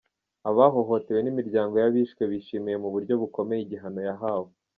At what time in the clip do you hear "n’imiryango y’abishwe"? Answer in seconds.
1.23-2.21